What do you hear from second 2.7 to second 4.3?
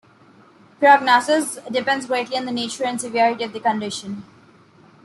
and severity of the condition.